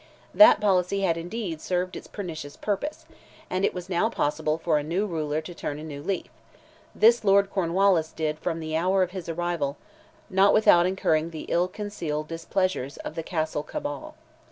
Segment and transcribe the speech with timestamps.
[0.33, 3.05] That policy had, indeed, served its pernicious purpose,
[3.51, 6.25] and it was now possible for a new ruler to turn a new leaf;
[6.95, 9.77] this Lord Cornwallis did from the hour of his arrival,
[10.27, 14.15] not without incurring the ill concealed displeasures of the Castle cabal.